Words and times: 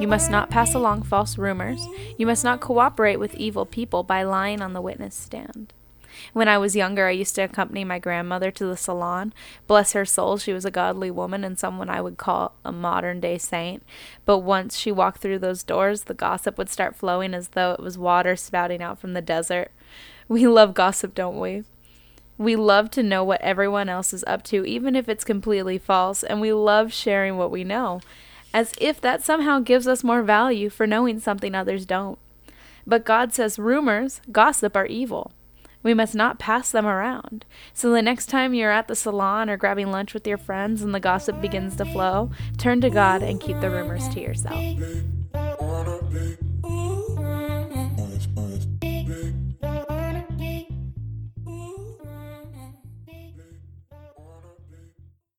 You 0.00 0.08
must 0.08 0.30
not 0.30 0.48
pass 0.48 0.74
along 0.74 1.02
false 1.02 1.36
rumors. 1.36 1.86
You 2.16 2.26
must 2.26 2.42
not 2.42 2.60
cooperate 2.60 3.18
with 3.18 3.34
evil 3.34 3.66
people 3.66 4.02
by 4.02 4.22
lying 4.22 4.62
on 4.62 4.72
the 4.72 4.80
witness 4.80 5.14
stand. 5.14 5.74
When 6.32 6.48
I 6.48 6.56
was 6.56 6.74
younger, 6.74 7.06
I 7.06 7.10
used 7.10 7.34
to 7.34 7.42
accompany 7.42 7.84
my 7.84 7.98
grandmother 7.98 8.50
to 8.50 8.64
the 8.64 8.78
salon. 8.78 9.34
Bless 9.66 9.92
her 9.92 10.06
soul, 10.06 10.38
she 10.38 10.54
was 10.54 10.64
a 10.64 10.70
godly 10.70 11.10
woman 11.10 11.44
and 11.44 11.58
someone 11.58 11.90
I 11.90 12.00
would 12.00 12.16
call 12.16 12.54
a 12.64 12.72
modern 12.72 13.20
day 13.20 13.36
saint. 13.36 13.82
But 14.24 14.38
once 14.38 14.78
she 14.78 14.90
walked 14.90 15.20
through 15.20 15.40
those 15.40 15.62
doors, 15.62 16.04
the 16.04 16.14
gossip 16.14 16.56
would 16.56 16.70
start 16.70 16.96
flowing 16.96 17.34
as 17.34 17.48
though 17.48 17.72
it 17.72 17.80
was 17.80 17.98
water 17.98 18.36
spouting 18.36 18.80
out 18.80 18.98
from 18.98 19.12
the 19.12 19.20
desert. 19.20 19.70
We 20.28 20.46
love 20.46 20.72
gossip, 20.72 21.14
don't 21.14 21.38
we? 21.38 21.64
We 22.38 22.56
love 22.56 22.90
to 22.92 23.02
know 23.02 23.22
what 23.22 23.42
everyone 23.42 23.90
else 23.90 24.14
is 24.14 24.24
up 24.26 24.44
to, 24.44 24.64
even 24.64 24.96
if 24.96 25.10
it's 25.10 25.24
completely 25.24 25.76
false, 25.76 26.22
and 26.22 26.40
we 26.40 26.54
love 26.54 26.90
sharing 26.90 27.36
what 27.36 27.50
we 27.50 27.64
know, 27.64 28.00
as 28.52 28.74
if 28.78 29.00
that 29.00 29.22
somehow 29.22 29.60
gives 29.60 29.86
us 29.86 30.04
more 30.04 30.22
value 30.22 30.68
for 30.70 30.86
knowing 30.86 31.20
something 31.20 31.54
others 31.54 31.86
don't. 31.86 32.18
But 32.86 33.04
God 33.04 33.32
says 33.32 33.58
rumors, 33.58 34.20
gossip 34.32 34.76
are 34.76 34.86
evil. 34.86 35.32
We 35.82 35.94
must 35.94 36.14
not 36.14 36.38
pass 36.38 36.70
them 36.70 36.86
around. 36.86 37.46
So 37.72 37.90
the 37.90 38.02
next 38.02 38.26
time 38.26 38.52
you're 38.52 38.70
at 38.70 38.88
the 38.88 38.94
salon 38.94 39.48
or 39.48 39.56
grabbing 39.56 39.90
lunch 39.90 40.12
with 40.12 40.26
your 40.26 40.38
friends 40.38 40.82
and 40.82 40.94
the 40.94 41.00
gossip 41.00 41.40
begins 41.40 41.76
to 41.76 41.86
flow, 41.86 42.30
turn 42.58 42.80
to 42.82 42.90
God 42.90 43.22
and 43.22 43.40
keep 43.40 43.60
the 43.60 43.70
rumors 43.70 44.06
to 44.10 44.20
yourself. 44.20 44.76